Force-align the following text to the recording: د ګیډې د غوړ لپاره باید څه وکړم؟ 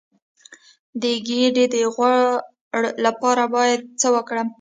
د 1.01 1.03
ګیډې 1.27 1.65
د 1.73 1.75
غوړ 1.95 2.19
لپاره 3.05 3.43
باید 3.55 3.79
څه 4.01 4.07
وکړم؟ 4.15 4.47